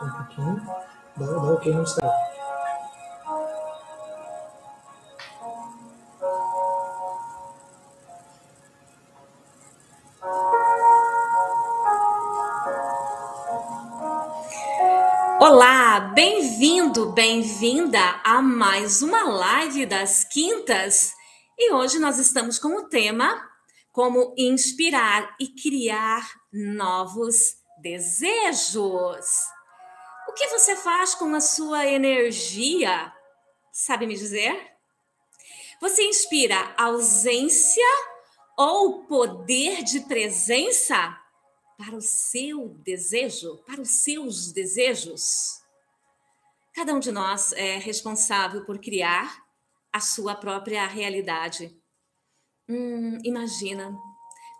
[0.00, 0.64] Um pouquinho.
[1.16, 2.12] Dá, dá ok no Instagram.
[15.40, 21.12] Olá, bem-vindo, bem-vinda a mais uma live das quintas.
[21.58, 23.44] E hoje nós estamos com o tema
[23.90, 29.57] como inspirar e criar novos desejos.
[30.38, 33.12] Que você faz com a sua energia?
[33.72, 34.72] Sabe me dizer?
[35.80, 37.84] Você inspira ausência
[38.56, 41.18] ou poder de presença
[41.76, 45.60] para o seu desejo, para os seus desejos?
[46.72, 49.44] Cada um de nós é responsável por criar
[49.92, 51.76] a sua própria realidade.
[52.68, 53.92] Hum, imagina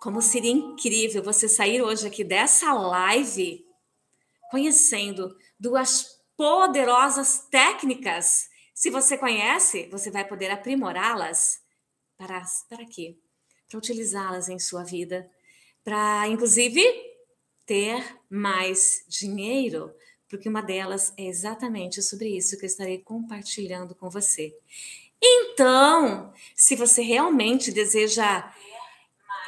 [0.02, 3.64] como seria incrível você sair hoje aqui dessa live
[4.50, 8.48] conhecendo duas poderosas técnicas.
[8.74, 11.60] Se você conhece, você vai poder aprimorá-las
[12.16, 13.16] para para quê?
[13.68, 15.30] Para utilizá-las em sua vida,
[15.82, 16.82] para inclusive
[17.66, 19.92] ter mais dinheiro,
[20.28, 24.56] porque uma delas é exatamente sobre isso que eu estarei compartilhando com você.
[25.20, 28.52] Então, se você realmente deseja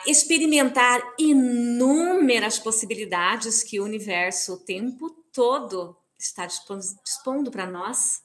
[0.07, 8.23] experimentar inúmeras possibilidades que o universo o tempo todo está dispondo para nós,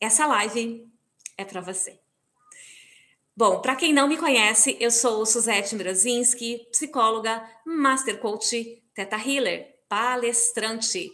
[0.00, 0.86] essa live
[1.36, 1.98] é para você.
[3.34, 9.74] Bom, para quem não me conhece, eu sou Suzette Mrozinski, psicóloga, master coach, teta healer,
[9.88, 11.10] palestrante.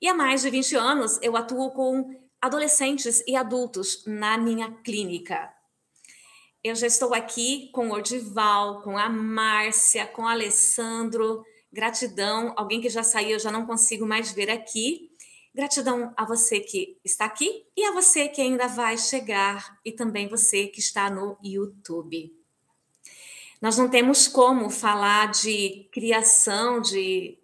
[0.00, 5.50] E há mais de 20 anos eu atuo com adolescentes e adultos na minha clínica.
[6.62, 11.42] Eu já estou aqui com o Ordival, com a Márcia, com o Alessandro.
[11.72, 12.52] Gratidão.
[12.56, 15.11] Alguém que já saiu, eu já não consigo mais ver aqui.
[15.54, 20.26] Gratidão a você que está aqui e a você que ainda vai chegar e também
[20.26, 22.34] você que está no YouTube.
[23.60, 27.38] Nós não temos como falar de criação de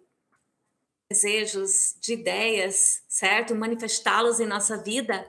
[1.09, 3.55] desejos, de ideias, certo?
[3.55, 5.25] Manifestá-los em nossa vida,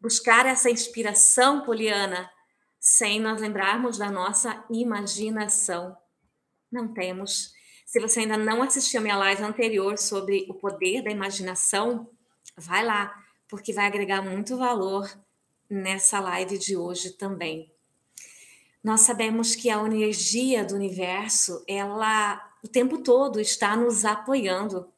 [0.00, 2.30] buscar essa inspiração, Poliana,
[2.78, 5.96] sem nós lembrarmos da nossa imaginação.
[6.70, 7.55] Não temos.
[7.86, 12.10] Se você ainda não assistiu a minha live anterior sobre o poder da imaginação,
[12.56, 15.08] vai lá, porque vai agregar muito valor
[15.70, 17.70] nessa live de hoje também.
[18.82, 24.88] Nós sabemos que a energia do universo, ela o tempo todo está nos apoiando.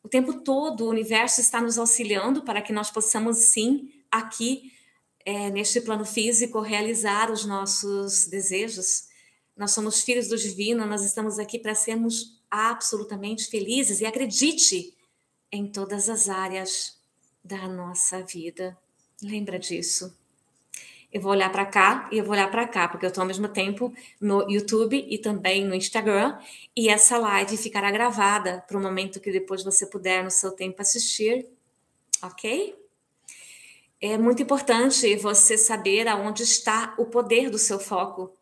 [0.00, 4.72] O tempo todo o universo está nos auxiliando para que nós possamos sim aqui
[5.24, 9.10] é, neste plano físico, realizar os nossos desejos.
[9.56, 14.94] Nós somos filhos do divino, nós estamos aqui para sermos absolutamente felizes e acredite
[15.50, 16.98] em todas as áreas
[17.44, 18.76] da nossa vida.
[19.22, 20.16] Lembra disso.
[21.12, 23.28] Eu vou olhar para cá e eu vou olhar para cá, porque eu estou ao
[23.28, 26.38] mesmo tempo no YouTube e também no Instagram,
[26.74, 30.80] e essa live ficará gravada para o momento que depois você puder, no seu tempo,
[30.80, 31.46] assistir,
[32.22, 32.82] ok?
[34.02, 38.36] é muito importante você saber aonde está o poder do seu foco.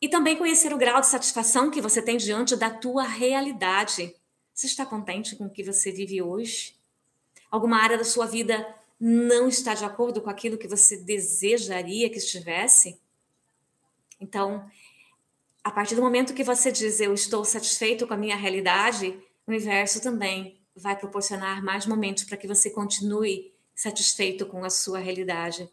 [0.00, 4.14] E também conhecer o grau de satisfação que você tem diante da tua realidade.
[4.52, 6.76] Você está contente com o que você vive hoje?
[7.50, 8.66] Alguma área da sua vida
[8.98, 12.98] não está de acordo com aquilo que você desejaria que estivesse?
[14.20, 14.68] Então,
[15.62, 19.50] a partir do momento que você diz eu estou satisfeito com a minha realidade, o
[19.50, 25.68] universo também vai proporcionar mais momentos para que você continue satisfeito com a sua realidade.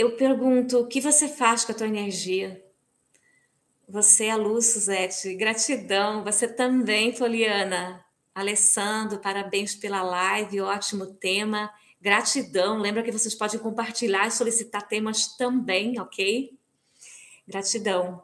[0.00, 2.64] Eu pergunto, o que você faz com a tua energia?
[3.88, 5.34] Você é a luz, Suzete.
[5.34, 6.22] Gratidão.
[6.22, 8.04] Você também, Poliana.
[8.32, 11.68] Alessandro, parabéns pela live, ótimo tema.
[12.00, 12.78] Gratidão.
[12.78, 16.56] Lembra que vocês podem compartilhar e solicitar temas também, ok?
[17.44, 18.22] Gratidão.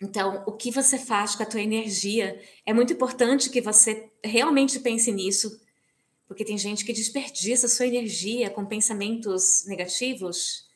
[0.00, 2.40] Então, o que você faz com a tua energia?
[2.64, 5.60] É muito importante que você realmente pense nisso,
[6.28, 10.72] porque tem gente que desperdiça sua energia com pensamentos negativos,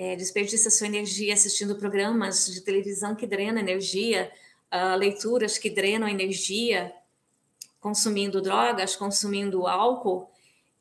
[0.00, 4.32] é, desperdiça sua energia assistindo programas de televisão que drenam energia,
[4.72, 6.90] uh, leituras que drenam energia,
[7.78, 10.26] consumindo drogas, consumindo álcool.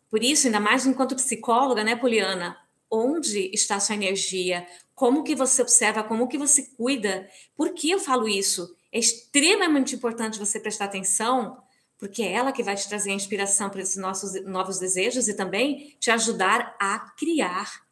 [0.09, 2.57] Por isso, ainda mais enquanto psicóloga, né, Poliana?
[2.89, 4.65] Onde está sua energia?
[4.95, 6.01] Como que você observa?
[6.01, 7.27] Como que você cuida?
[7.57, 8.73] Por que eu falo isso?
[8.89, 11.61] É extremamente importante você prestar atenção
[11.97, 15.33] porque é ela que vai te trazer a inspiração para esses nossos novos desejos e
[15.33, 17.88] também te ajudar a criar.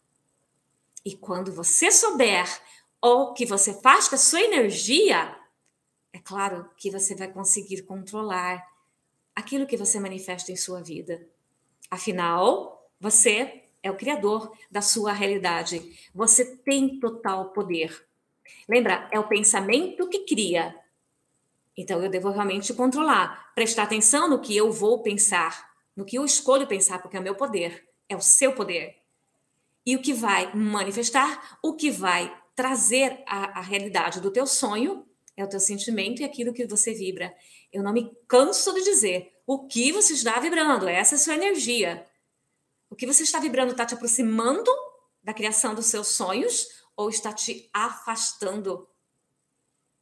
[1.07, 2.45] E quando você souber
[3.01, 5.39] o que você faz com a sua energia,
[6.12, 8.62] é claro que você vai conseguir controlar
[9.33, 11.25] aquilo que você manifesta em sua vida.
[11.89, 15.98] Afinal, você é o criador da sua realidade.
[16.13, 18.06] Você tem total poder.
[18.68, 20.77] Lembra, é o pensamento que cria.
[21.77, 26.25] Então eu devo realmente controlar, prestar atenção no que eu vou pensar, no que eu
[26.25, 28.97] escolho pensar, porque é o meu poder, é o seu poder.
[29.88, 35.07] E o que vai manifestar, o que vai trazer a, a realidade do teu sonho
[35.38, 37.34] é o teu sentimento e aquilo que você vibra.
[37.72, 41.36] Eu não me canso de dizer o que você está vibrando, essa é a sua
[41.36, 42.06] energia.
[42.89, 44.69] O que você está vibrando está te aproximando
[45.24, 48.90] da criação dos seus sonhos ou está te afastando?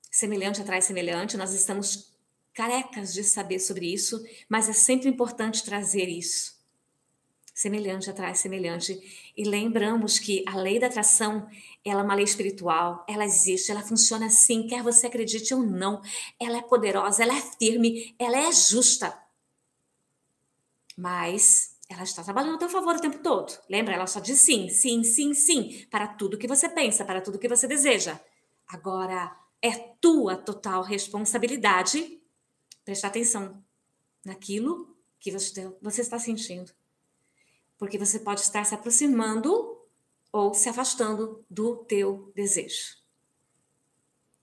[0.10, 2.12] Semelhante atrai semelhante, nós estamos
[2.56, 6.55] carecas de saber sobre isso, mas é sempre importante trazer isso.
[7.56, 9.00] Semelhante atrai semelhante.
[9.34, 11.48] E lembramos que a lei da atração,
[11.86, 16.02] ela é uma lei espiritual, ela existe, ela funciona assim, quer você acredite ou não.
[16.38, 19.18] Ela é poderosa, ela é firme, ela é justa.
[20.98, 23.58] Mas ela está trabalhando a teu favor o tempo todo.
[23.70, 23.94] Lembra?
[23.94, 27.48] Ela só diz sim, sim, sim, sim para tudo que você pensa, para tudo que
[27.48, 28.20] você deseja.
[28.68, 29.72] Agora, é
[30.02, 32.20] tua total responsabilidade
[32.84, 33.64] prestar atenção
[34.26, 36.74] naquilo que você está sentindo.
[37.78, 39.76] Porque você pode estar se aproximando
[40.32, 42.96] ou se afastando do teu desejo.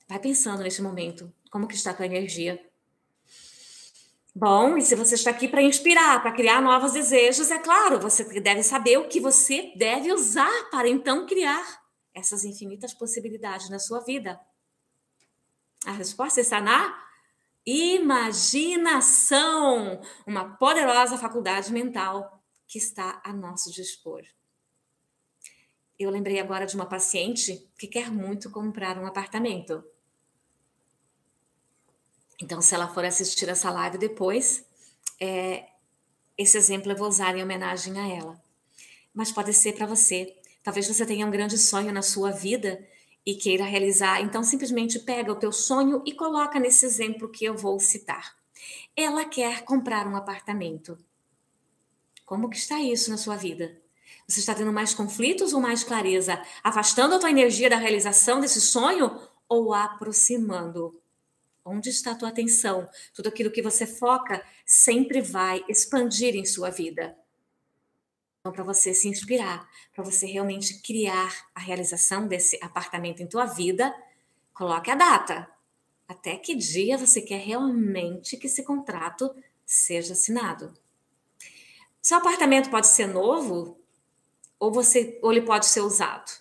[0.09, 2.63] Vai pensando nesse momento, como que está a tua energia.
[4.35, 8.25] Bom, e se você está aqui para inspirar, para criar novos desejos, é claro, você
[8.41, 11.83] deve saber o que você deve usar para então criar
[12.15, 14.41] essas infinitas possibilidades na sua vida.
[15.85, 16.99] A resposta está na
[17.67, 18.81] imaginação,
[20.27, 22.42] uma poderosa faculdade mental
[22.73, 24.23] que está a nosso dispor.
[25.99, 29.85] Eu lembrei agora de uma paciente que quer muito comprar um apartamento.
[32.41, 34.65] Então, se ela for assistir essa live depois,
[35.21, 35.69] é,
[36.39, 38.43] esse exemplo eu vou usar em homenagem a ela.
[39.13, 40.35] Mas pode ser para você.
[40.63, 42.83] Talvez você tenha um grande sonho na sua vida
[43.27, 44.23] e queira realizar.
[44.23, 48.35] Então, simplesmente pega o teu sonho e coloca nesse exemplo que eu vou citar.
[48.97, 50.97] Ela quer comprar um apartamento.
[52.25, 53.81] Como que está isso na sua vida?
[54.27, 56.41] Você está tendo mais conflitos ou mais clareza?
[56.63, 61.01] Afastando a tua energia da realização desse sonho ou aproximando?
[61.65, 62.89] Onde está a tua atenção?
[63.15, 67.17] Tudo aquilo que você foca sempre vai expandir em sua vida.
[68.41, 73.45] Então, para você se inspirar, para você realmente criar a realização desse apartamento em tua
[73.45, 73.95] vida,
[74.53, 75.49] coloque a data.
[76.09, 79.33] Até que dia você quer realmente que esse contrato
[79.65, 80.75] seja assinado?
[82.03, 83.79] Seu apartamento pode ser novo
[84.59, 86.33] ou você ou ele pode ser usado.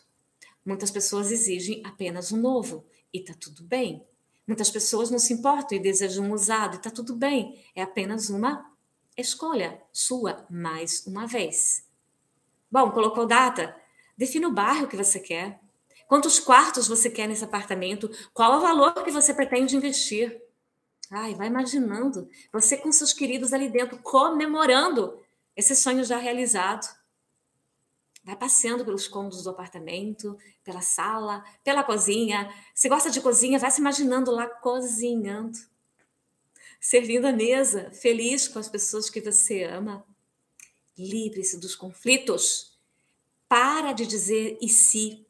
[0.65, 4.03] Muitas pessoas exigem apenas um novo e tá tudo bem.
[4.47, 7.63] Muitas pessoas não se importam e desejam um usado, e está tudo bem.
[7.75, 8.71] É apenas uma
[9.15, 11.87] escolha sua, mais uma vez.
[12.69, 13.75] Bom, colocou data?
[14.17, 15.59] Defina o bairro que você quer.
[16.07, 18.09] Quantos quartos você quer nesse apartamento?
[18.33, 20.41] Qual o valor que você pretende investir?
[21.09, 22.27] Ai, vai imaginando.
[22.51, 25.19] Você com seus queridos ali dentro, comemorando
[25.61, 26.87] esse sonho já realizado.
[28.23, 32.51] Vai passeando pelos cômodos do apartamento, pela sala, pela cozinha.
[32.73, 35.57] Se gosta de cozinha, vai se imaginando lá cozinhando,
[36.79, 40.03] servindo a mesa, feliz com as pessoas que você ama.
[40.97, 42.77] Livre-se dos conflitos.
[43.47, 45.25] Para de dizer e se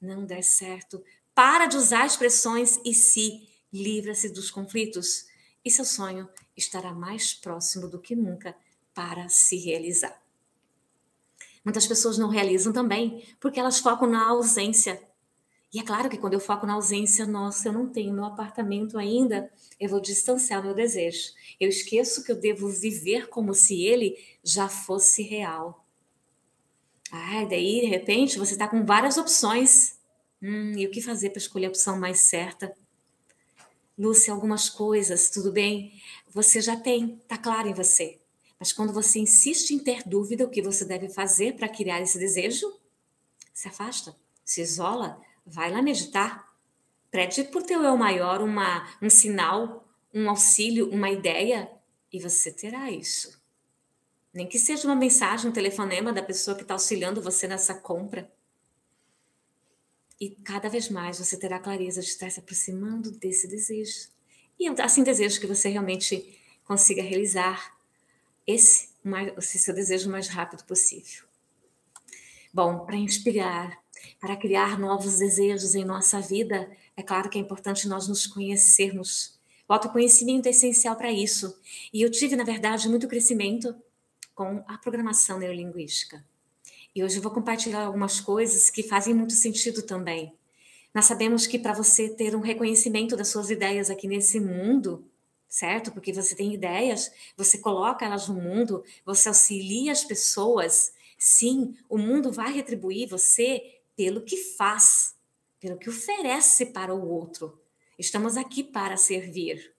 [0.00, 1.02] não der certo.
[1.34, 3.48] Para de usar expressões e se.
[3.72, 5.26] Livra-se dos conflitos.
[5.64, 8.54] E seu sonho estará mais próximo do que nunca
[8.94, 10.20] para se realizar.
[11.64, 15.00] Muitas pessoas não realizam também porque elas focam na ausência.
[15.72, 18.98] E é claro que quando eu foco na ausência, nossa, eu não tenho meu apartamento
[18.98, 21.32] ainda, eu vou distanciar meu desejo.
[21.58, 25.86] Eu esqueço que eu devo viver como se ele já fosse real.
[27.10, 29.98] Ah, daí, de repente, você está com várias opções.
[30.42, 32.74] Hum, e o que fazer para escolher a opção mais certa?
[33.98, 35.92] Lúcia, algumas coisas, tudo bem?
[36.30, 38.21] Você já tem, tá claro em você.
[38.62, 42.16] Mas quando você insiste em ter dúvida o que você deve fazer para criar esse
[42.16, 42.72] desejo,
[43.52, 44.14] se afasta,
[44.44, 46.48] se isola, vai lá meditar.
[47.10, 51.68] Pede por teu eu maior uma, um sinal, um auxílio, uma ideia,
[52.12, 53.42] e você terá isso.
[54.32, 58.32] Nem que seja uma mensagem, um telefonema da pessoa que está auxiliando você nessa compra.
[60.20, 64.08] E cada vez mais você terá clareza de estar se aproximando desse desejo.
[64.56, 67.81] E assim, desejo que você realmente consiga realizar
[68.46, 68.90] esse,
[69.38, 71.24] esse seu desejo o mais rápido possível.
[72.52, 73.78] Bom, para inspirar,
[74.20, 79.38] para criar novos desejos em nossa vida, é claro que é importante nós nos conhecermos.
[79.68, 81.58] O autoconhecimento é essencial para isso.
[81.92, 83.74] E eu tive, na verdade, muito crescimento
[84.34, 86.24] com a programação neurolinguística.
[86.94, 90.34] E hoje eu vou compartilhar algumas coisas que fazem muito sentido também.
[90.94, 95.02] Nós sabemos que para você ter um reconhecimento das suas ideias aqui nesse mundo,
[95.52, 95.92] certo?
[95.92, 100.94] Porque você tem ideias, você coloca elas no mundo, você auxilia as pessoas.
[101.18, 105.14] Sim, o mundo vai retribuir você pelo que faz,
[105.60, 107.62] pelo que oferece para o outro.
[107.98, 109.76] Estamos aqui para servir.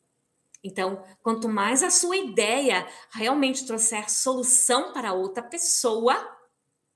[0.64, 6.38] Então, quanto mais a sua ideia realmente trouxer solução para outra pessoa,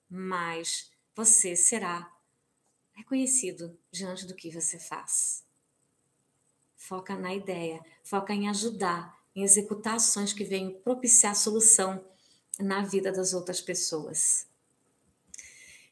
[0.07, 2.13] mais você será
[2.93, 5.47] reconhecido diante do que você faz.
[6.88, 12.01] Foca na ideia, foca em ajudar, em executar ações que venham propiciar solução
[12.58, 14.48] na vida das outras pessoas.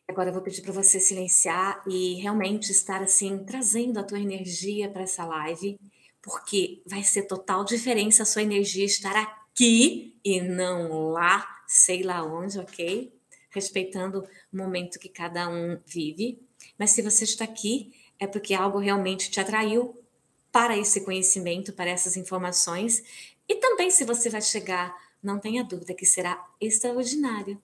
[0.07, 4.89] Agora eu vou pedir para você silenciar e realmente estar assim trazendo a tua energia
[4.89, 5.77] para essa live,
[6.21, 12.23] porque vai ser total diferença a sua energia estar aqui e não lá, sei lá
[12.23, 13.13] onde, ok?
[13.49, 16.41] Respeitando o momento que cada um vive.
[16.79, 20.04] Mas se você está aqui, é porque algo realmente te atraiu
[20.55, 23.03] para esse conhecimento, para essas informações.
[23.45, 27.61] E também, se você vai chegar, não tenha dúvida que será extraordinário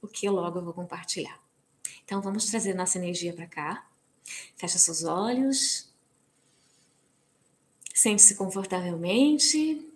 [0.00, 1.38] o que eu logo vou compartilhar.
[2.02, 3.86] Então, vamos trazer nossa energia para cá.
[4.56, 5.92] Fecha seus olhos.
[7.94, 9.86] Sente-se confortavelmente.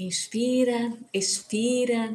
[0.00, 2.12] Inspira, expira.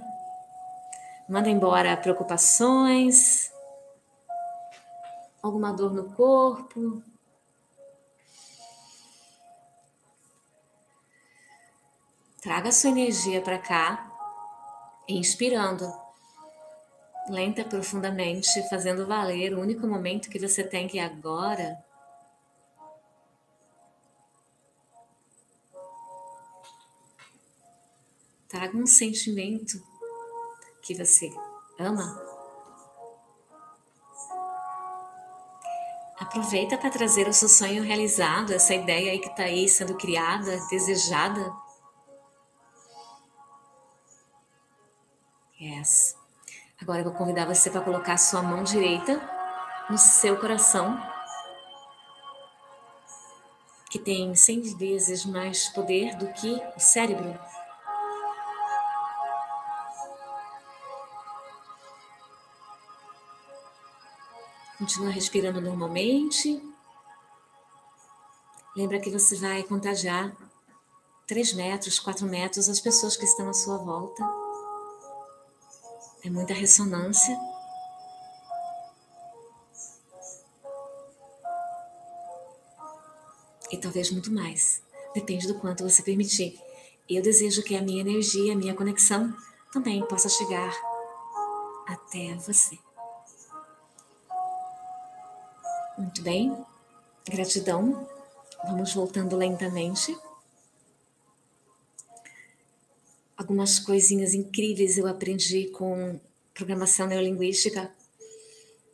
[1.30, 3.50] Manda embora preocupações,
[5.42, 7.02] alguma dor no corpo.
[12.46, 14.08] Traga a sua energia para cá,
[15.10, 15.92] inspirando,
[17.28, 21.84] lenta profundamente, fazendo valer o único momento que você tem que é agora.
[28.48, 29.84] Traga um sentimento
[30.84, 31.34] que você
[31.80, 32.24] ama
[36.20, 40.60] Aproveita para trazer o seu sonho realizado, essa ideia aí que está aí sendo criada,
[40.70, 41.65] desejada.
[45.66, 46.16] Yes.
[46.80, 49.20] Agora eu vou convidar você para colocar a sua mão direita
[49.90, 50.96] no seu coração,
[53.90, 57.36] que tem 100 vezes mais poder do que o cérebro.
[64.78, 66.62] Continua respirando normalmente.
[68.76, 70.32] Lembra que você vai contagiar
[71.26, 74.45] 3 metros, 4 metros as pessoas que estão à sua volta.
[76.26, 77.40] É muita ressonância.
[83.70, 84.82] E talvez muito mais.
[85.14, 86.60] Depende do quanto você permitir.
[87.08, 89.32] Eu desejo que a minha energia, a minha conexão
[89.72, 90.74] também possa chegar
[91.88, 92.80] até você.
[95.96, 96.58] Muito bem,
[97.30, 98.10] gratidão.
[98.64, 100.18] Vamos voltando lentamente.
[103.38, 106.20] Algumas coisinhas incríveis eu aprendi com
[106.54, 107.92] programação neurolinguística.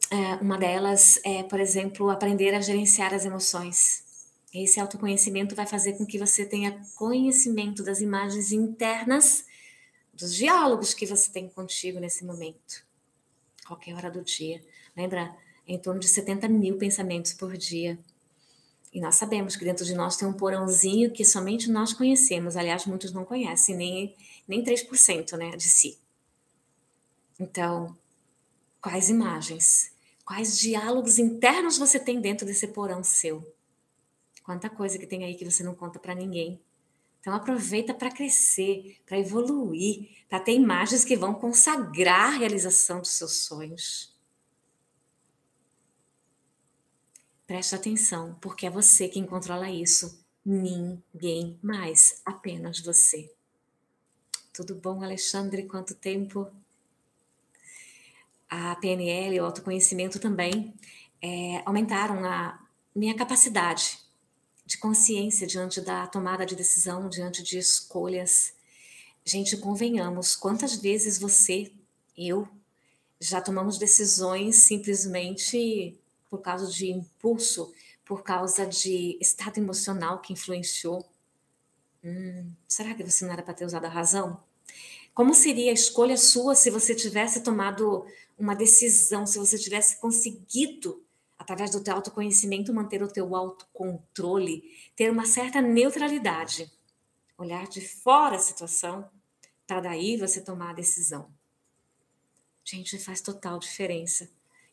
[0.09, 4.03] É, uma delas é, por exemplo, aprender a gerenciar as emoções.
[4.53, 9.45] Esse autoconhecimento vai fazer com que você tenha conhecimento das imagens internas,
[10.13, 12.83] dos diálogos que você tem contigo nesse momento,
[13.65, 14.61] qualquer hora do dia.
[14.95, 15.33] Lembra?
[15.67, 17.97] em torno de 70 mil pensamentos por dia.
[18.93, 22.57] E nós sabemos que dentro de nós tem um porãozinho que somente nós conhecemos.
[22.57, 24.15] Aliás, muitos não conhecem, nem,
[24.47, 25.97] nem 3% né, de si.
[27.39, 27.97] Então,
[28.81, 29.93] quais imagens,
[30.25, 33.55] quais diálogos internos você tem dentro desse porão seu?
[34.43, 36.59] Quanta coisa que tem aí que você não conta para ninguém.
[37.21, 43.11] Então aproveita para crescer, para evoluir, para ter imagens que vão consagrar a realização dos
[43.11, 44.10] seus sonhos.
[47.51, 50.23] Preste atenção, porque é você quem controla isso.
[50.45, 53.29] Ninguém mais, apenas você.
[54.53, 55.63] Tudo bom, Alexandre?
[55.63, 56.47] Quanto tempo?
[58.49, 60.73] A PNL, o autoconhecimento também,
[61.21, 62.57] é, aumentaram a
[62.95, 63.99] minha capacidade
[64.65, 68.53] de consciência diante da tomada de decisão, diante de escolhas.
[69.25, 71.69] Gente, convenhamos, quantas vezes você,
[72.17, 72.47] eu,
[73.19, 75.99] já tomamos decisões simplesmente
[76.31, 77.73] por causa de impulso,
[78.05, 81.05] por causa de estado emocional que influenciou?
[82.01, 84.41] Hum, será que você não era para ter usado a razão?
[85.13, 88.05] Como seria a escolha sua se você tivesse tomado
[88.39, 91.03] uma decisão, se você tivesse conseguido
[91.37, 94.63] através do teu autoconhecimento, manter o teu autocontrole,
[94.95, 96.71] ter uma certa neutralidade,
[97.37, 99.09] olhar de fora a situação,
[99.67, 101.29] para daí você tomar a decisão.
[102.63, 104.29] Gente, faz total diferença.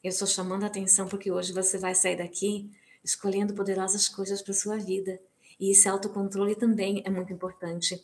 [0.08, 2.70] Eu estou chamando a atenção porque hoje você vai sair daqui
[3.04, 5.20] escolhendo poderosas coisas para sua vida.
[5.60, 8.02] E esse autocontrole também é muito importante.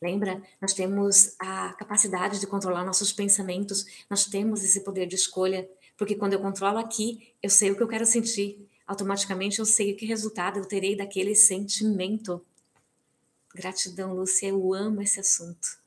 [0.00, 0.40] Lembra?
[0.60, 6.14] Nós temos a capacidade de controlar nossos pensamentos, nós temos esse poder de escolha, porque
[6.14, 8.68] quando eu controlo aqui, eu sei o que eu quero sentir.
[8.86, 12.46] Automaticamente eu sei que resultado eu terei daquele sentimento.
[13.52, 15.80] Gratidão, Lúcia, eu amo esse assunto.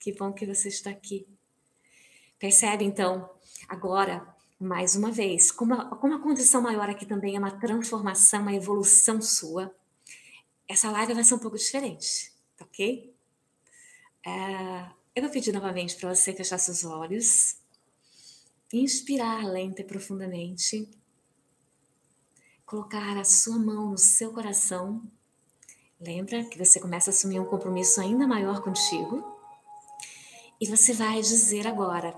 [0.00, 1.24] Que bom que você está aqui.
[2.40, 3.30] Percebe então,
[3.68, 8.42] agora, mais uma vez, como a, como a condição maior aqui também é uma transformação,
[8.42, 9.74] uma evolução sua,
[10.68, 13.14] essa live vai ser um pouco diferente, tá ok?
[14.26, 17.56] É, eu vou pedir novamente para você fechar seus olhos,
[18.72, 20.88] inspirar lenta e profundamente,
[22.64, 25.02] colocar a sua mão no seu coração.
[26.00, 29.22] Lembra que você começa a assumir um compromisso ainda maior contigo.
[30.60, 32.14] E você vai dizer agora: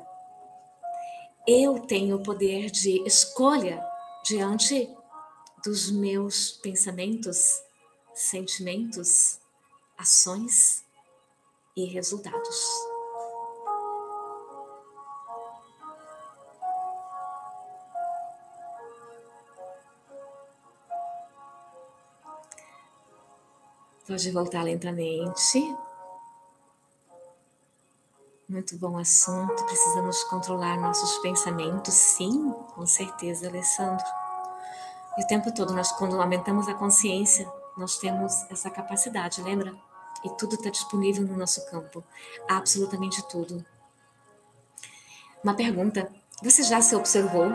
[1.49, 3.81] Eu tenho o poder de escolha
[4.25, 4.93] diante
[5.65, 7.63] dos meus pensamentos,
[8.13, 9.39] sentimentos,
[9.97, 10.85] ações
[11.77, 12.65] e resultados.
[24.05, 25.86] Pode voltar lentamente.
[28.57, 29.67] Muito bom assunto.
[29.67, 34.03] Precisamos controlar nossos pensamentos, sim, com certeza, Alessandro.
[35.19, 37.47] E o tempo todo, nós, quando aumentamos a consciência,
[37.77, 39.77] nós temos essa capacidade, lembra?
[40.25, 42.03] E tudo está disponível no nosso campo.
[42.49, 43.63] Absolutamente tudo.
[45.45, 46.11] Uma pergunta:
[46.43, 47.53] você já se observou?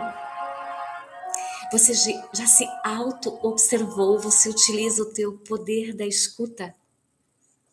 [1.72, 1.94] Você
[2.32, 4.20] já se auto-observou?
[4.20, 6.72] Você utiliza o teu poder da escuta?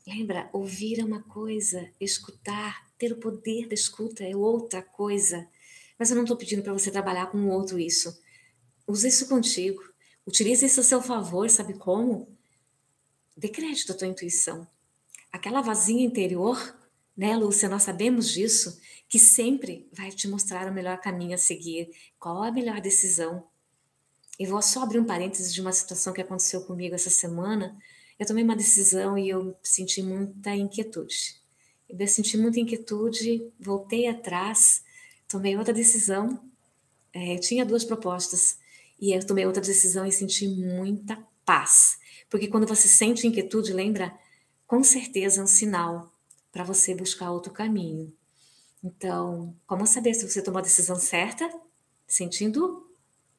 [0.07, 5.47] Lembra, ouvir é uma coisa, escutar, ter o poder da escuta é outra coisa.
[5.97, 8.21] Mas eu não estou pedindo para você trabalhar com o outro isso.
[8.87, 9.81] Use isso contigo.
[10.27, 12.37] Utilize isso a seu favor, sabe como?
[13.35, 14.67] Dê crédito à tua intuição
[15.31, 16.75] aquela vazinha interior,
[17.15, 17.69] né, Lúcia?
[17.69, 22.51] Nós sabemos disso, que sempre vai te mostrar o melhor caminho a seguir, qual a
[22.51, 23.47] melhor decisão.
[24.39, 27.77] E vou só abrir um parênteses de uma situação que aconteceu comigo essa semana.
[28.17, 31.38] Eu tomei uma decisão e eu senti muita inquietude.
[31.89, 34.83] Eu senti muita inquietude, voltei atrás,
[35.27, 36.39] tomei outra decisão.
[37.11, 38.59] É, tinha duas propostas
[39.01, 41.97] e eu tomei outra decisão e senti muita paz.
[42.29, 44.13] Porque quando você sente inquietude, lembra?
[44.69, 46.13] com certeza é um sinal
[46.51, 48.13] para você buscar outro caminho.
[48.83, 51.51] Então, como saber se você tomou a decisão certa?
[52.07, 52.87] Sentindo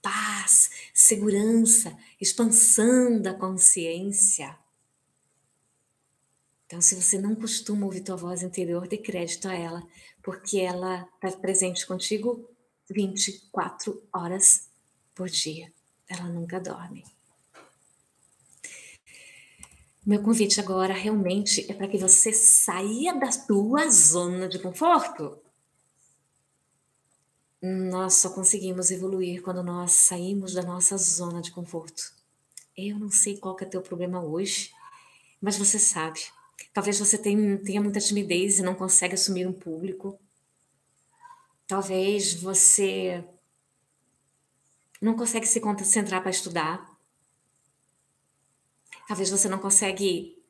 [0.03, 4.59] paz, segurança, expansão da consciência.
[6.71, 9.83] Então, se você não costuma ouvir tua voz interior, dê crédito a ela,
[10.23, 12.49] porque ela está presente contigo
[12.89, 14.69] 24 horas
[15.13, 15.73] por dia.
[16.09, 17.05] Ela nunca dorme.
[20.07, 25.41] Meu convite agora realmente é para que você saia da tua zona de conforto.
[27.61, 32.15] Nós só conseguimos evoluir quando nós saímos da nossa zona de conforto.
[32.77, 34.71] Eu não sei qual que é teu problema hoje,
[35.41, 36.21] mas você sabe.
[36.73, 40.19] Talvez você tenha, muita timidez e não consegue assumir um público.
[41.67, 43.25] Talvez você
[45.01, 46.89] não consegue se concentrar para estudar.
[49.09, 50.41] Talvez você não consegue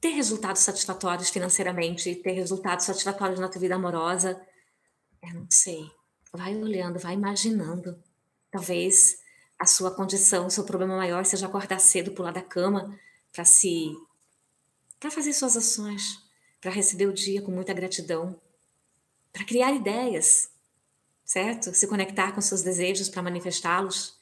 [0.00, 4.40] ter resultados satisfatórios financeiramente, ter resultados satisfatórios na tua vida amorosa.
[5.20, 5.90] Eu não sei.
[6.32, 7.98] Vai olhando, vai imaginando.
[8.50, 9.18] Talvez
[9.58, 12.96] a sua condição, o seu problema maior seja acordar cedo, pular da cama
[13.32, 13.92] para se
[14.98, 16.22] para fazer suas ações,
[16.60, 18.40] para receber o dia com muita gratidão,
[19.32, 20.50] para criar ideias,
[21.24, 21.74] certo?
[21.74, 24.16] Se conectar com seus desejos para manifestá-los.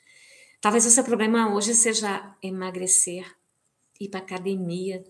[0.61, 3.37] Talvez o seu problema hoje seja emagrecer,
[4.01, 5.05] ir para academia.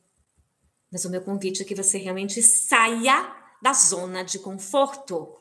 [0.92, 5.40] Mas o meu convite é que você realmente saia da zona de conforto.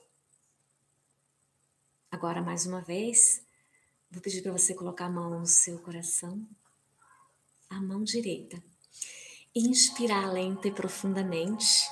[2.09, 3.43] Agora, mais uma vez,
[4.09, 6.47] vou pedir para você colocar a mão no seu coração,
[7.69, 8.63] a mão direita.
[9.55, 11.87] Inspirar lenta e profundamente.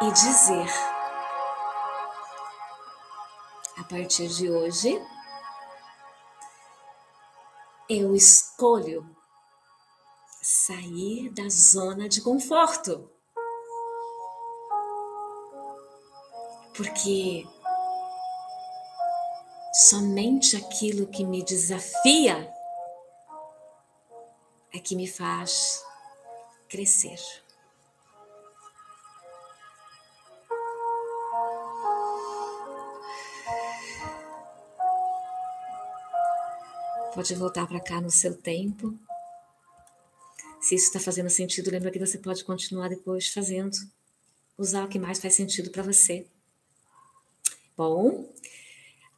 [0.00, 0.68] E dizer:
[3.76, 5.04] a partir de hoje,
[7.88, 9.04] eu escolho
[10.40, 13.10] sair da zona de conforto.
[16.72, 17.44] Porque
[19.78, 22.52] Somente aquilo que me desafia
[24.72, 25.84] é que me faz
[26.68, 27.18] crescer.
[37.14, 38.96] Pode voltar para cá no seu tempo.
[40.60, 43.76] Se isso está fazendo sentido, lembra que você pode continuar depois fazendo.
[44.56, 46.26] Usar o que mais faz sentido para você.
[47.76, 48.32] Bom,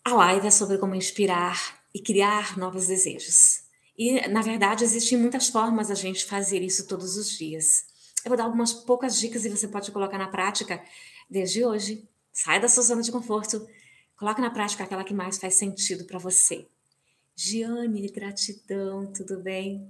[0.05, 3.70] a live é sobre como inspirar e criar novos desejos.
[4.01, 7.85] E, na verdade, existem muitas formas a gente fazer isso todos os dias.
[8.25, 10.83] Eu vou dar algumas poucas dicas e você pode colocar na prática
[11.29, 12.09] desde hoje.
[12.33, 13.69] Sai da sua zona de conforto.
[14.17, 16.67] Coloque na prática aquela que mais faz sentido para você.
[17.37, 19.87] Giane, gratidão, tudo bem?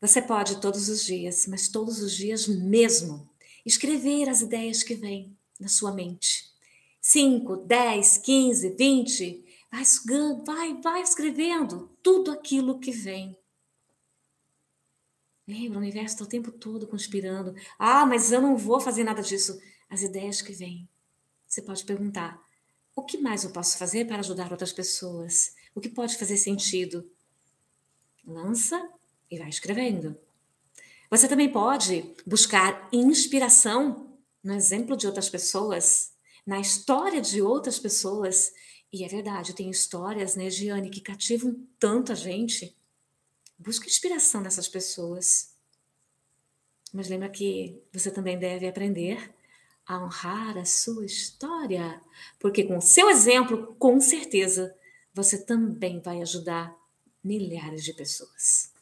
[0.00, 3.30] Você pode todos os dias, mas todos os dias mesmo,
[3.64, 6.50] escrever as ideias que vêm na sua mente.
[7.00, 9.41] 5, 10, 15, 20,
[9.72, 13.34] vai sugando, vai, vai escrevendo tudo aquilo que vem.
[15.48, 17.54] Lembra, o universo está o tempo todo conspirando.
[17.78, 19.58] Ah, mas eu não vou fazer nada disso.
[19.88, 20.86] As ideias que vêm.
[21.48, 22.40] Você pode perguntar:
[22.94, 25.54] o que mais eu posso fazer para ajudar outras pessoas?
[25.74, 27.10] O que pode fazer sentido?
[28.24, 28.90] Lança
[29.30, 30.16] e vai escrevendo.
[31.10, 36.12] Você também pode buscar inspiração no exemplo de outras pessoas,
[36.46, 38.52] na história de outras pessoas.
[38.92, 42.76] E é verdade, tem histórias, né, Giane, que cativam tanto a gente.
[43.58, 45.54] Busca inspiração nessas pessoas.
[46.92, 49.34] Mas lembra que você também deve aprender
[49.86, 52.00] a honrar a sua história,
[52.38, 54.76] porque com o seu exemplo, com certeza,
[55.14, 56.76] você também vai ajudar
[57.24, 58.72] milhares de pessoas.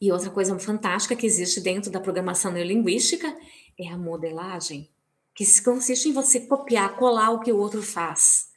[0.00, 3.34] E outra coisa fantástica que existe dentro da programação neurolinguística
[3.78, 4.90] é a modelagem,
[5.34, 8.50] que consiste em você copiar, colar o que o outro faz.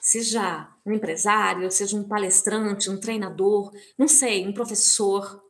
[0.00, 5.42] Seja um empresário, seja um palestrante, um treinador, não sei, um professor.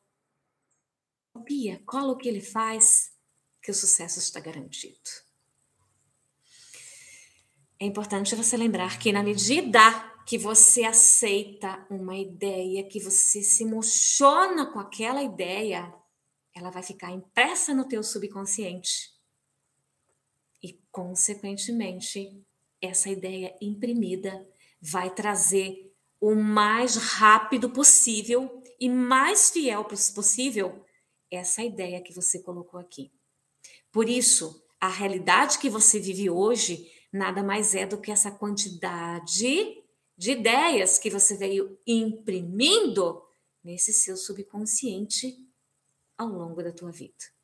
[1.33, 3.13] Copia, cola o que ele faz,
[3.63, 4.99] que o sucesso está garantido.
[7.81, 9.81] É importante você lembrar que, na medida
[10.27, 15.95] que você aceita uma ideia, que você se emociona com aquela ideia,
[16.55, 19.18] ela vai ficar impressa no teu subconsciente.
[20.63, 22.45] E, consequentemente,
[22.81, 24.47] essa ideia imprimida
[24.81, 30.85] vai trazer o mais rápido possível e mais fiel possível
[31.31, 33.13] essa ideia que você colocou aqui.
[33.93, 39.83] Por isso, a realidade que você vive hoje nada mais é do que essa quantidade
[40.17, 43.23] de ideias que você veio imprimindo
[43.63, 45.37] nesse seu subconsciente
[46.17, 47.38] ao longo da tua vida.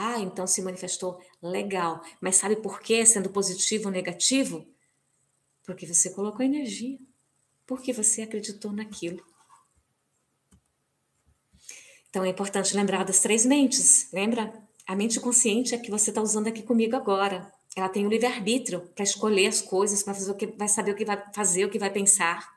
[0.00, 3.04] Ah, então se manifestou legal, mas sabe por quê?
[3.04, 4.64] Sendo positivo ou negativo?
[5.64, 6.96] Porque você colocou energia,
[7.66, 9.26] porque você acreditou naquilo.
[12.08, 14.62] Então é importante lembrar das três mentes, lembra?
[14.86, 17.52] A mente consciente é que você está usando aqui comigo agora.
[17.74, 20.96] Ela tem o livre-arbítrio para escolher as coisas, para fazer o que vai saber o
[20.96, 22.48] que vai fazer, o que vai pensar.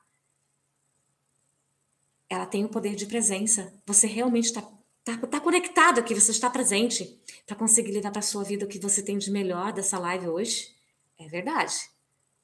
[2.30, 3.74] Ela tem o poder de presença.
[3.88, 4.62] Você realmente está
[5.04, 8.80] tá, tá conectado aqui, você está presente para conseguir levar para sua vida o que
[8.80, 10.76] você tem de melhor dessa live hoje.
[11.18, 11.76] É verdade.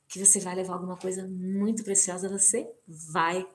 [0.07, 3.47] Que você vai levar alguma coisa muito preciosa, você vai.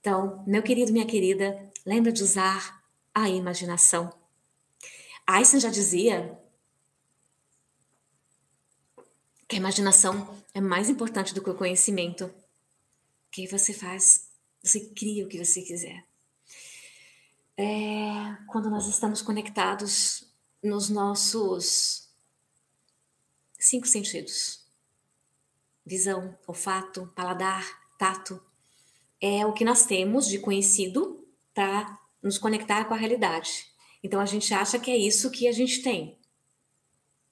[0.00, 2.82] Então, meu querido, minha querida, lembra de usar
[3.14, 4.12] a imaginação.
[5.26, 6.38] Einstein já dizia
[9.48, 12.32] que a imaginação é mais importante do que o conhecimento.
[13.30, 14.28] Que você faz,
[14.62, 16.04] você cria o que você quiser.
[17.56, 20.28] É, quando nós estamos conectados
[20.62, 22.08] nos nossos
[23.58, 24.64] cinco sentidos:
[25.86, 27.64] visão, olfato, paladar,
[27.98, 28.42] tato,
[29.20, 33.66] é o que nós temos de conhecido para nos conectar com a realidade.
[34.02, 36.18] Então a gente acha que é isso que a gente tem.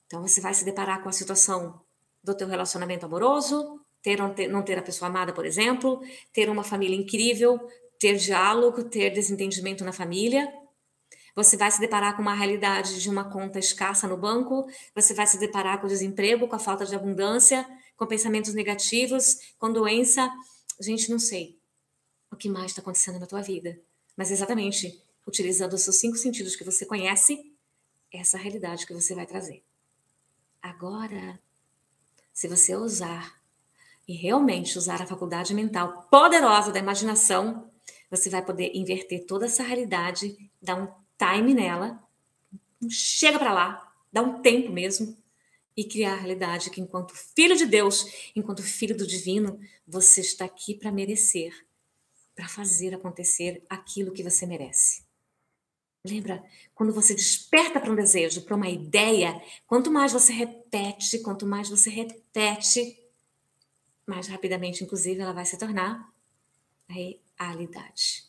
[0.05, 1.81] Então você vai se deparar com a situação
[2.23, 6.63] do teu relacionamento amoroso, ter ou não ter a pessoa amada, por exemplo, ter uma
[6.63, 7.59] família incrível,
[7.99, 10.51] ter diálogo, ter desentendimento na família.
[11.35, 15.25] Você vai se deparar com uma realidade de uma conta escassa no banco, você vai
[15.25, 20.29] se deparar com o desemprego, com a falta de abundância, com pensamentos negativos, com doença.
[20.79, 21.57] Gente, não sei
[22.29, 23.79] o que mais está acontecendo na tua vida,
[24.15, 27.51] mas exatamente utilizando os seus cinco sentidos que você conhece,
[28.11, 29.63] essa realidade que você vai trazer.
[30.61, 31.39] Agora,
[32.31, 33.41] se você usar
[34.07, 37.69] e realmente usar a faculdade mental poderosa da imaginação,
[38.15, 41.99] você vai poder inverter toda essa realidade, dar um time nela,
[42.87, 45.17] chega para lá, dá um tempo mesmo,
[45.75, 50.45] e criar a realidade que, enquanto filho de Deus, enquanto filho do divino, você está
[50.45, 51.65] aqui para merecer,
[52.35, 55.03] para fazer acontecer aquilo que você merece.
[56.05, 56.43] Lembra,
[56.75, 61.67] quando você desperta para um desejo, para uma ideia, quanto mais você repete, quanto mais
[61.67, 62.99] você repete,
[64.05, 66.13] mais rapidamente, inclusive, ela vai se tornar
[67.39, 68.23] realidade.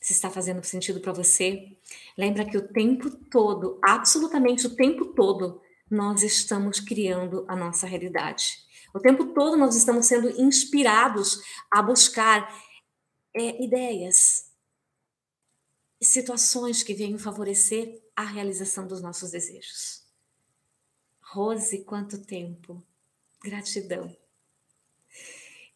[0.00, 1.76] Se está fazendo sentido para você,
[2.16, 5.60] lembra que o tempo todo, absolutamente o tempo todo,
[5.90, 8.66] nós estamos criando a nossa realidade.
[8.94, 12.48] O tempo todo nós estamos sendo inspirados a buscar
[13.34, 14.50] é, ideias,
[16.00, 20.06] situações que venham favorecer a realização dos nossos desejos.
[21.20, 22.82] Rose, quanto tempo!
[23.42, 24.16] Gratidão.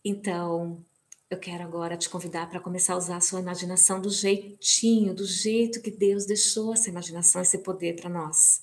[0.05, 0.85] Então,
[1.33, 5.25] eu quero agora te convidar para começar a usar a sua imaginação do jeitinho, do
[5.25, 8.63] jeito que Deus deixou essa imaginação, esse poder para nós.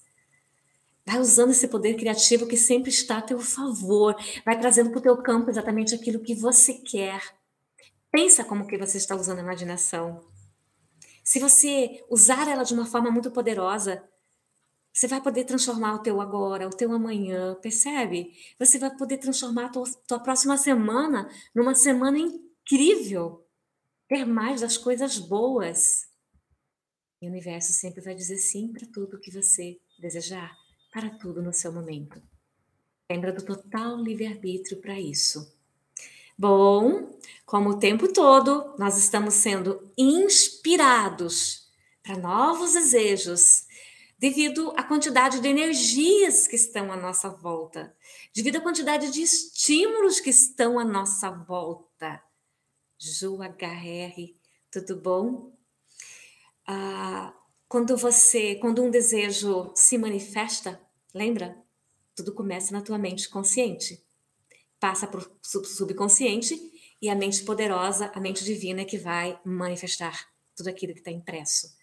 [1.04, 5.02] Vai usando esse poder criativo que sempre está a teu favor, vai trazendo para o
[5.02, 7.20] teu campo exatamente aquilo que você quer.
[8.12, 10.22] Pensa como que você está usando a imaginação.
[11.24, 14.04] Se você usar ela de uma forma muito poderosa,
[14.94, 18.32] você vai poder transformar o teu agora, o teu amanhã, percebe?
[18.60, 22.20] Você vai poder transformar a tua, tua próxima semana numa semana
[22.70, 23.46] incrível.
[24.08, 26.08] Ter mais das coisas boas.
[27.22, 30.56] E o universo sempre vai dizer sim para tudo que você desejar
[30.92, 32.22] para tudo no seu momento.
[33.12, 35.56] Lembra do total livre-arbítrio para isso.
[36.38, 41.70] Bom, como o tempo todo nós estamos sendo inspirados
[42.02, 43.68] para novos desejos,
[44.18, 47.96] devido à quantidade de energias que estão à nossa volta,
[48.34, 52.24] devido à quantidade de estímulos que estão à nossa volta.
[53.00, 54.36] Ju HR,
[54.70, 55.54] tudo bom?
[56.68, 57.34] Ah,
[57.66, 60.82] quando você, quando um desejo se manifesta,
[61.14, 61.58] lembra?
[62.14, 64.04] Tudo começa na tua mente consciente.
[64.82, 66.60] Passa para o subconsciente
[67.02, 71.12] e a mente poderosa, a mente divina é que vai manifestar tudo aquilo que está
[71.12, 71.74] impresso.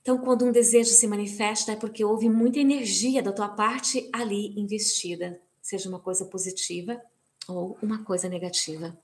[0.00, 4.56] Então, quando um desejo se manifesta, é porque houve muita energia da tua parte ali
[4.56, 7.02] investida, seja uma coisa positiva
[7.48, 8.96] ou uma coisa negativa.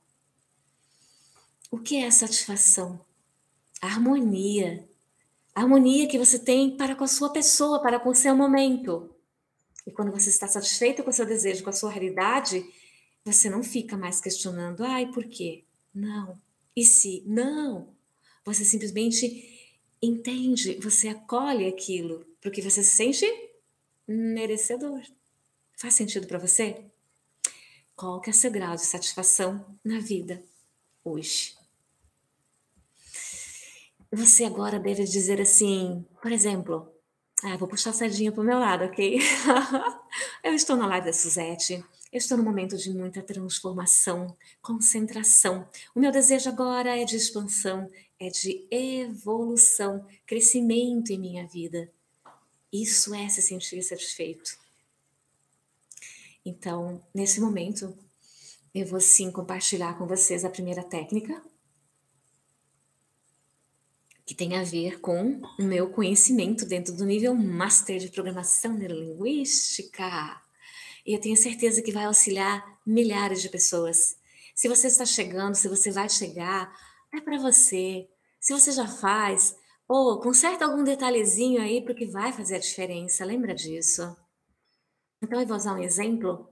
[1.70, 3.04] O que é satisfação?
[3.83, 4.88] A harmonia,
[5.54, 9.14] a harmonia que você tem para com a sua pessoa, para com o seu momento.
[9.87, 12.64] E quando você está satisfeito com o seu desejo, com a sua realidade,
[13.22, 15.64] você não fica mais questionando, ai, por quê?
[15.94, 16.40] Não.
[16.74, 17.22] E se?
[17.26, 17.94] Não.
[18.46, 23.26] Você simplesmente entende, você acolhe aquilo, porque você se sente
[24.07, 25.02] merecedor.
[25.76, 26.83] Faz sentido para você?
[27.94, 30.42] Qual que é o seu grau de satisfação na vida
[31.04, 31.56] hoje?
[34.11, 36.90] Você agora deve dizer assim, por exemplo,
[37.42, 39.18] ah, vou puxar a sardinha para o meu lado, ok?
[40.42, 45.68] eu estou na live da Suzette, eu estou num momento de muita transformação, concentração.
[45.94, 51.92] O meu desejo agora é de expansão, é de evolução, crescimento em minha vida.
[52.72, 54.58] Isso é se sentir satisfeito.
[56.44, 57.94] Então, nesse momento,
[58.80, 61.42] eu vou sim compartilhar com vocês a primeira técnica,
[64.24, 70.40] que tem a ver com o meu conhecimento dentro do nível Master de Programação Neurolinguística.
[71.06, 74.16] E eu tenho certeza que vai auxiliar milhares de pessoas.
[74.54, 76.70] Se você está chegando, se você vai chegar,
[77.14, 78.06] é para você.
[78.38, 79.56] Se você já faz,
[79.88, 83.24] ou conserta algum detalhezinho aí, porque vai fazer a diferença.
[83.24, 84.14] Lembra disso?
[85.22, 86.48] Então, eu vou usar um exemplo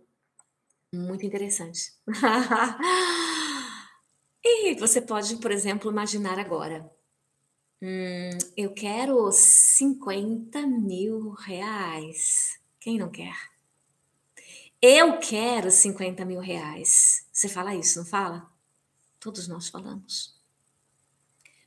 [0.96, 1.92] muito interessante.
[4.44, 6.88] e você pode, por exemplo, imaginar agora
[7.82, 12.58] Hum, eu quero 50 mil reais.
[12.80, 13.36] Quem não quer?
[14.80, 17.26] Eu quero 50 mil reais.
[17.30, 18.50] Você fala isso, não fala?
[19.20, 20.34] Todos nós falamos.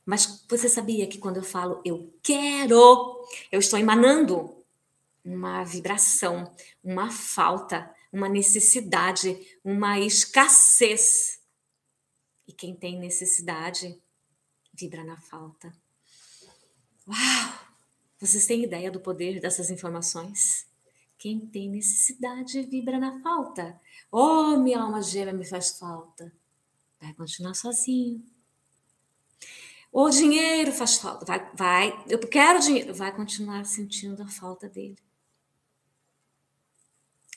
[0.04, 4.56] Mas você sabia que quando eu falo eu quero, eu estou emanando
[5.24, 11.40] uma vibração, uma falta, uma necessidade, uma escassez.
[12.46, 14.00] E quem tem necessidade
[14.74, 15.72] vibra na falta.
[17.06, 17.70] Uau!
[18.18, 20.66] Vocês têm ideia do poder dessas informações?
[21.18, 23.80] Quem tem necessidade vibra na falta.
[24.10, 26.32] Oh, minha alma gêmea me faz falta.
[27.00, 28.24] Vai continuar sozinho.
[29.92, 31.24] O dinheiro faz falta.
[31.24, 32.04] Vai, vai.
[32.08, 32.94] Eu quero dinheiro.
[32.94, 34.98] Vai continuar sentindo a falta dele.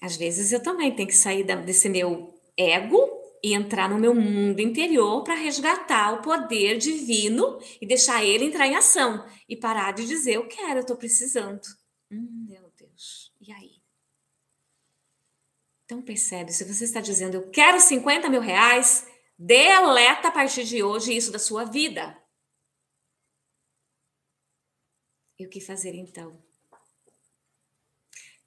[0.03, 3.09] Às vezes eu também tenho que sair desse meu ego
[3.41, 8.67] e entrar no meu mundo interior para resgatar o poder divino e deixar ele entrar
[8.67, 11.61] em ação e parar de dizer eu quero, eu estou precisando.
[12.11, 13.33] Hum, meu Deus.
[13.39, 13.49] E
[15.85, 19.07] Então percebe, se você está dizendo eu quero 50 mil reais,
[19.39, 22.21] deleta a partir de hoje isso da sua vida.
[25.39, 26.43] E o que fazer então?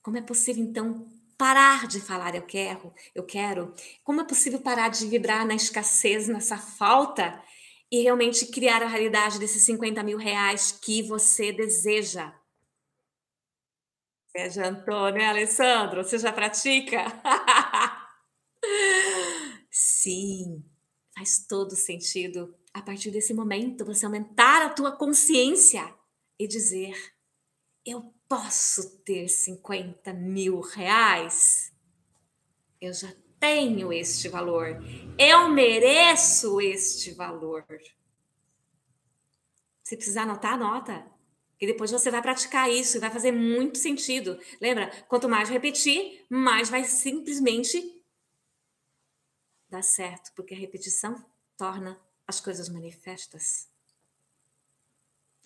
[0.02, 3.74] Como é possível então parar de falar eu quero, eu quero?
[4.02, 7.42] Como é possível parar de vibrar na escassez, nessa falta
[7.90, 12.34] e realmente criar a realidade desses 50 mil reais que você deseja?
[14.28, 16.04] Você já jantou, né, Alessandro?
[16.04, 17.04] Você já pratica?
[19.70, 20.64] Sim,
[21.16, 22.54] faz todo sentido.
[22.72, 25.94] A partir desse momento, você aumentar a tua consciência
[26.38, 26.94] e dizer:
[27.86, 31.72] eu posso ter 50 mil reais?
[32.80, 34.78] Eu já tenho este valor.
[35.18, 37.64] Eu mereço este valor.
[39.82, 41.06] Se precisar anotar, anota.
[41.60, 44.38] E depois você vai praticar isso e vai fazer muito sentido.
[44.60, 44.90] Lembra?
[45.08, 48.02] Quanto mais repetir, mais vai simplesmente
[49.68, 51.24] dar certo, porque a repetição
[51.56, 53.68] torna as coisas manifestas.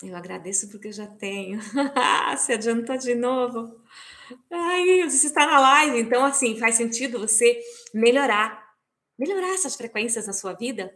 [0.02, 1.60] Eu agradeço porque eu já tenho.
[2.38, 3.80] Se adiantou de novo.
[4.50, 7.60] Ai, você está na live, então assim, faz sentido você
[7.92, 8.74] melhorar,
[9.18, 10.94] melhorar essas frequências na sua vida.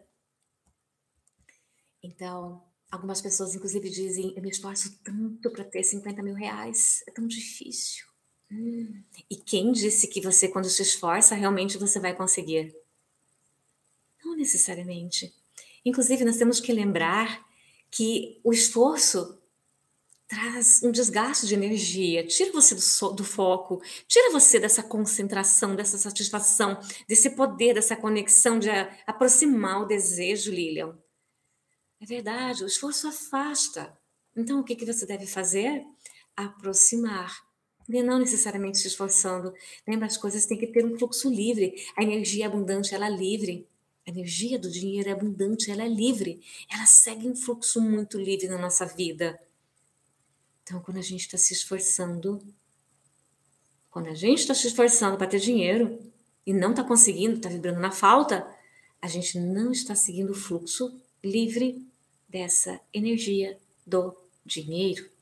[2.03, 7.11] Então, algumas pessoas, inclusive, dizem: Eu me esforço tanto para ter 50 mil reais, é
[7.11, 8.07] tão difícil.
[8.51, 9.03] Hum.
[9.31, 12.75] E quem disse que você, quando se esforça, realmente você vai conseguir?
[14.25, 15.35] Não necessariamente.
[15.85, 17.45] Inclusive, nós temos que lembrar
[17.95, 19.41] que o esforço
[20.27, 25.77] traz um desgaste de energia, tira você do, so, do, foco, tira você dessa concentração,
[25.77, 30.99] dessa satisfação, desse poder, dessa conexão de a, aproximar o desejo, Lilian.
[32.01, 33.97] É verdade, o esforço afasta.
[34.37, 35.85] Então, o que, que você deve fazer?
[36.37, 37.33] Aproximar.
[37.89, 39.55] E não necessariamente se esforçando.
[39.87, 41.75] Lembra, as coisas têm que ter um fluxo livre.
[41.97, 43.69] A energia abundante, ela é livre.
[44.07, 46.43] A energia do dinheiro é abundante, ela é livre.
[46.71, 49.41] Ela segue um fluxo muito livre na nossa vida.
[50.63, 52.43] Então, quando a gente está se esforçando,
[53.91, 55.99] quando a gente está se esforçando para ter dinheiro
[56.47, 58.47] e não está conseguindo, está vibrando na falta,
[59.01, 61.87] a gente não está seguindo o fluxo livre
[62.29, 64.15] dessa energia do
[64.45, 65.14] dinheiro.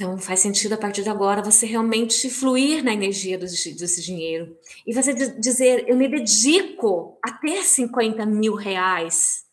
[0.00, 4.58] Então, faz sentido a partir de agora você realmente fluir na energia desse, dinheiro.
[4.86, 9.44] E você dizer: Eu me dedico a ter 50 mil reais.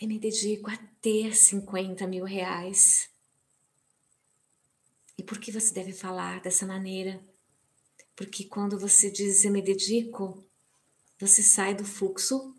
[0.00, 3.10] Eu me dedico a ter 50 mil reais.
[5.18, 7.20] E por que você deve falar dessa maneira?
[8.16, 10.42] Porque quando você diz eu me dedico,
[11.20, 12.56] você sai do fluxo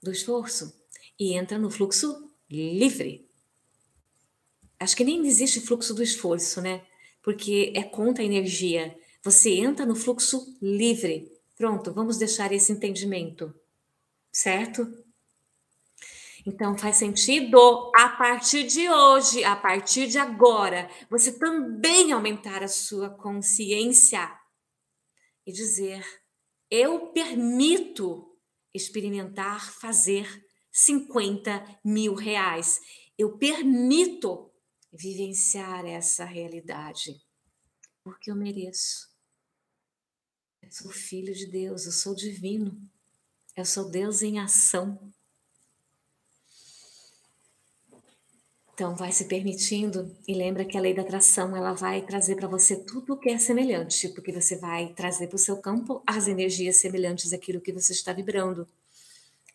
[0.00, 0.72] do esforço
[1.18, 3.27] e entra no fluxo livre
[4.78, 6.82] acho que nem existe fluxo do esforço, né?
[7.22, 8.96] Porque é contra a energia.
[9.22, 11.30] Você entra no fluxo livre.
[11.56, 13.52] Pronto, vamos deixar esse entendimento,
[14.30, 14.86] certo?
[16.46, 22.68] Então faz sentido a partir de hoje, a partir de agora, você também aumentar a
[22.68, 24.30] sua consciência
[25.44, 26.04] e dizer:
[26.70, 28.36] eu permito
[28.72, 30.26] experimentar fazer
[30.70, 32.80] 50 mil reais.
[33.16, 34.47] Eu permito
[34.92, 37.20] vivenciar essa realidade,
[38.02, 39.08] porque eu mereço.
[40.62, 42.80] Eu sou filho de Deus, eu sou divino,
[43.56, 45.12] eu sou Deus em ação.
[48.72, 52.46] Então, vai se permitindo e lembra que a lei da atração ela vai trazer para
[52.46, 56.28] você tudo o que é semelhante, porque você vai trazer para o seu campo as
[56.28, 58.68] energias semelhantes àquilo que você está vibrando.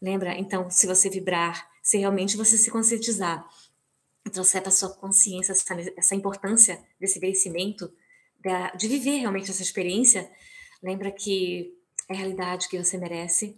[0.02, 0.38] Lembra?
[0.38, 3.48] Então, se você vibrar, se realmente você se conscientizar
[4.32, 7.94] trouxer para sua consciência essa, essa importância desse merecimento,
[8.40, 10.30] de, de viver realmente essa experiência,
[10.82, 11.78] lembra que
[12.10, 13.58] é a realidade que você merece.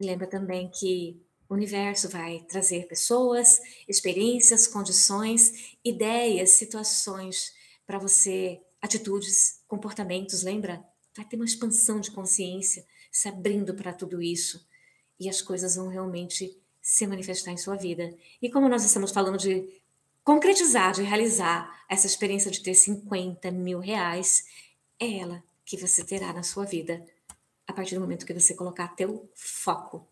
[0.00, 7.52] Lembra também que o universo vai trazer pessoas, experiências, condições, ideias, situações
[7.86, 10.84] para você, atitudes, comportamentos, lembra?
[11.16, 14.66] Vai ter uma expansão de consciência se abrindo para tudo isso
[15.18, 16.56] e as coisas vão realmente
[16.88, 18.16] se manifestar em sua vida.
[18.40, 19.68] E como nós estamos falando de
[20.24, 24.46] concretizar, de realizar essa experiência de ter 50 mil reais,
[24.98, 27.06] é ela que você terá na sua vida
[27.66, 30.08] a partir do momento que você colocar teu foco.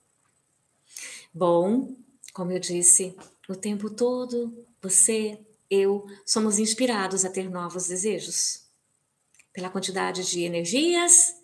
[1.33, 1.97] Bom,
[2.35, 3.17] como eu disse,
[3.49, 8.67] o tempo todo você, eu, somos inspirados a ter novos desejos.
[9.51, 11.41] Pela quantidade de energias,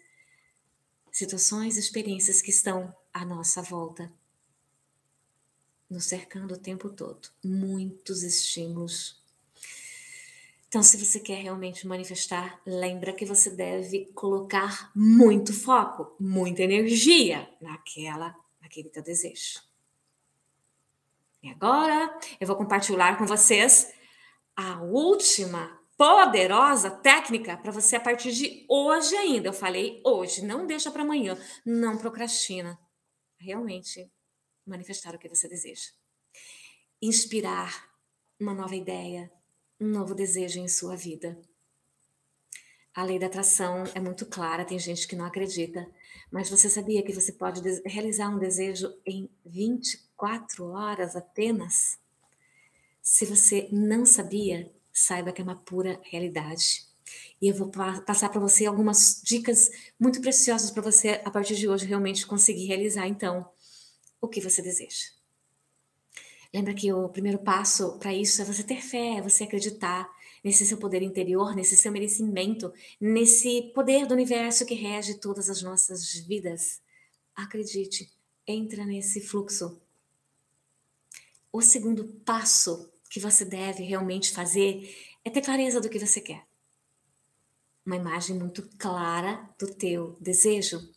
[1.10, 4.12] situações, experiências que estão à nossa volta
[5.92, 7.28] nos cercando o tempo todo.
[7.44, 9.22] Muitos estímulos.
[10.66, 17.46] Então, se você quer realmente manifestar, lembra que você deve colocar muito foco, muita energia
[17.60, 19.60] naquela, naquele teu desejo.
[21.42, 23.92] E agora eu vou compartilhar com vocês
[24.56, 29.48] a última poderosa técnica para você a partir de hoje ainda.
[29.48, 31.36] Eu falei hoje, não deixa para amanhã,
[31.66, 32.78] não procrastina.
[33.38, 34.10] Realmente
[34.66, 35.90] manifestar o que você deseja.
[37.00, 37.90] Inspirar
[38.38, 39.30] uma nova ideia,
[39.80, 41.38] um novo desejo em sua vida.
[42.94, 45.88] A lei da atração é muito clara, tem gente que não acredita,
[46.30, 51.98] mas você sabia que você pode realizar um desejo em 24 horas apenas?
[53.00, 56.86] Se você não sabia, saiba que é uma pura realidade.
[57.40, 57.70] E eu vou
[58.06, 62.66] passar para você algumas dicas muito preciosas para você, a partir de hoje, realmente conseguir
[62.66, 63.50] realizar, então,
[64.22, 65.10] o que você deseja.
[66.54, 70.10] Lembra que o primeiro passo para isso é você ter fé, é você acreditar
[70.44, 75.62] nesse seu poder interior, nesse seu merecimento, nesse poder do universo que rege todas as
[75.62, 76.80] nossas vidas.
[77.34, 78.10] Acredite,
[78.46, 79.80] entra nesse fluxo.
[81.52, 84.94] O segundo passo que você deve realmente fazer
[85.24, 86.46] é ter clareza do que você quer.
[87.84, 90.92] Uma imagem muito clara do teu desejo.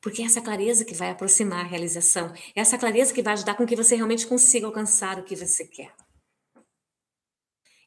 [0.00, 3.54] Porque é essa clareza que vai aproximar a realização, é essa clareza que vai ajudar
[3.54, 5.94] com que você realmente consiga alcançar o que você quer.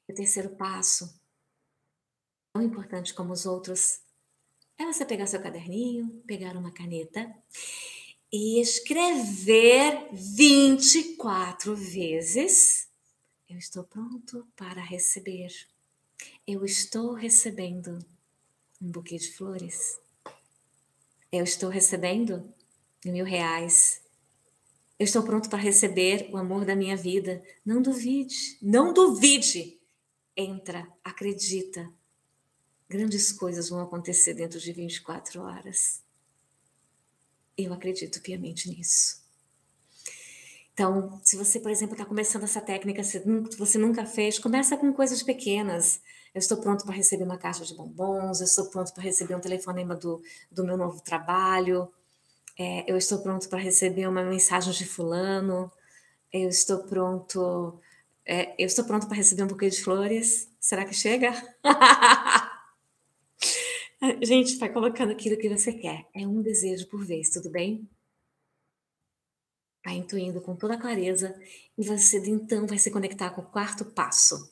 [0.07, 1.19] E o terceiro passo,
[2.53, 4.01] tão importante como os outros,
[4.77, 7.31] é você pegar seu caderninho, pegar uma caneta
[8.31, 12.89] e escrever 24 vezes
[13.49, 15.51] eu estou pronto para receber.
[16.45, 17.97] Eu estou recebendo
[18.79, 19.99] um buquê de flores.
[21.31, 22.51] Eu estou recebendo
[23.05, 24.01] mil reais.
[24.97, 27.43] Eu estou pronto para receber o amor da minha vida.
[27.65, 29.79] Não duvide, não duvide.
[30.35, 31.89] Entra, acredita.
[32.89, 36.03] Grandes coisas vão acontecer dentro de 24 horas.
[37.55, 39.23] Eu acredito piamente nisso.
[40.73, 43.19] Então, se você, por exemplo, está começando essa técnica, se
[43.57, 46.01] você nunca fez, começa com coisas pequenas.
[46.33, 49.39] Eu estou pronto para receber uma caixa de bombons, eu estou pronto para receber um
[49.39, 50.21] telefonema do,
[50.51, 51.91] do meu novo trabalho,
[52.57, 55.71] é, eu estou pronto para receber uma mensagem de fulano,
[56.31, 57.79] eu estou pronto,
[58.25, 60.49] é, eu estou pronto para receber um buquê de flores.
[60.59, 61.31] Será que chega?
[64.21, 66.05] Gente, vai colocando aquilo que você quer.
[66.13, 67.87] É um desejo por vez, tudo bem?
[69.83, 71.33] Vai intuindo com toda clareza
[71.77, 74.51] e você então vai se conectar com o quarto passo.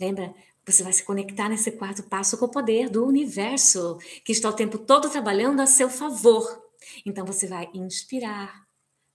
[0.00, 0.34] Lembra?
[0.68, 4.52] Você vai se conectar nesse quarto passo com o poder do universo, que está o
[4.52, 6.62] tempo todo trabalhando a seu favor.
[7.06, 8.68] Então você vai inspirar.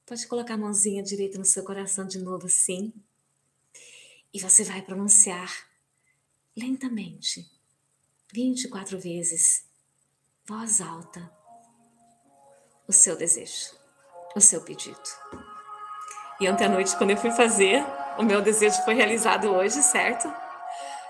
[0.03, 2.91] Pode colocar a mãozinha direita no seu coração de novo, assim.
[4.33, 5.47] E você vai pronunciar
[6.57, 7.47] lentamente,
[8.33, 9.63] 24 vezes,
[10.47, 11.31] voz alta,
[12.87, 13.75] o seu desejo,
[14.35, 14.97] o seu pedido.
[16.41, 17.85] E ontem à noite, quando eu fui fazer,
[18.17, 20.27] o meu desejo foi realizado hoje, certo?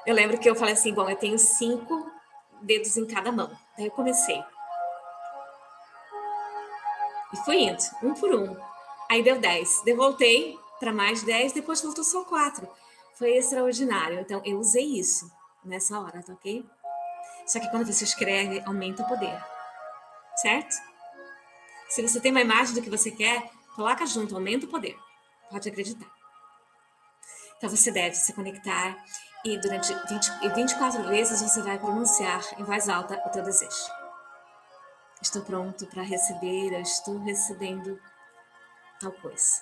[0.05, 2.09] Eu lembro que eu falei assim: bom, eu tenho cinco
[2.61, 3.49] dedos em cada mão.
[3.77, 4.43] Daí eu comecei.
[7.33, 8.55] E fui indo, um por um.
[9.09, 9.81] Aí deu dez.
[9.83, 12.67] Devoltei para mais dez, depois voltou só quatro.
[13.15, 14.19] Foi extraordinário.
[14.19, 15.31] Então, eu usei isso
[15.63, 16.65] nessa hora, tá ok?
[17.45, 19.41] Só que quando você escreve, aumenta o poder.
[20.35, 20.75] Certo?
[21.89, 24.97] Se você tem uma imagem do que você quer, coloca junto, aumenta o poder.
[25.49, 26.11] Pode acreditar.
[27.57, 28.97] Então você deve se conectar
[29.45, 33.91] e durante 20, 24 vezes você vai pronunciar em voz alta o teu desejo.
[35.21, 37.99] Estou pronto para receber, eu estou recebendo
[38.99, 39.61] tal coisa.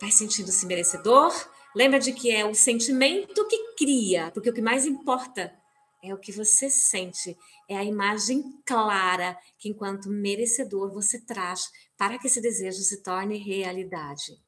[0.00, 1.32] Vai sentindo-se merecedor.
[1.74, 5.54] Lembra de que é o sentimento que cria, porque o que mais importa
[6.02, 7.36] é o que você sente,
[7.68, 13.38] é a imagem clara que, enquanto merecedor, você traz para que esse desejo se torne
[13.38, 14.38] realidade.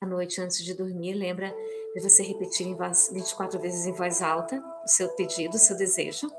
[0.00, 1.54] À noite, antes de dormir, lembra
[1.96, 6.30] de você repetir voz, 24 vezes em voz alta o seu pedido, o seu desejo,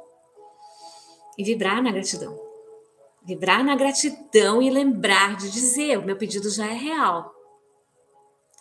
[1.35, 2.39] e vibrar na gratidão.
[3.25, 7.33] Vibrar na gratidão e lembrar de dizer: o meu pedido já é real.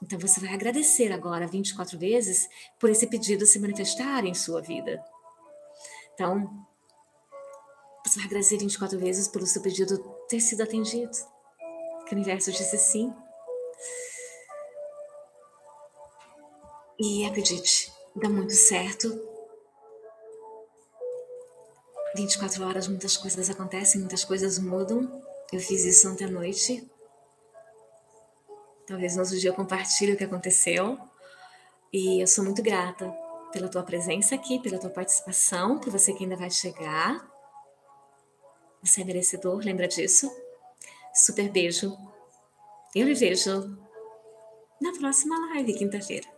[0.02, 2.48] Então você vai agradecer agora 24 vezes
[2.80, 4.98] por esse pedido se manifestar em sua vida.
[6.14, 6.50] Então,
[8.06, 11.12] você vai agradecer 24 vezes pelo seu pedido ter sido atendido.
[12.06, 13.12] Que o universo disse sim.
[16.98, 19.08] E acredite, dá muito certo.
[22.14, 25.22] 24 horas, muitas coisas acontecem, muitas coisas mudam.
[25.52, 26.90] Eu fiz isso ontem à noite.
[28.86, 30.98] Talvez no outro dia eu compartilhe o que aconteceu.
[31.92, 33.14] E eu sou muito grata
[33.52, 37.30] pela tua presença aqui, pela tua participação, por você que ainda vai chegar.
[38.82, 40.30] Você é merecedor, lembra disso?
[41.14, 41.96] Super beijo.
[42.94, 43.78] Eu lhe vejo
[44.80, 46.35] na próxima live, quinta-feira.